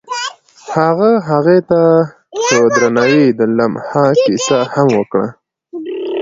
هغه 0.75 1.11
هغې 1.29 1.59
ته 1.69 1.81
په 2.47 2.57
درناوي 2.75 3.25
د 3.39 3.41
لمحه 3.57 4.05
کیسه 4.25 4.59
هم 4.73 4.87
وکړه. 4.99 5.27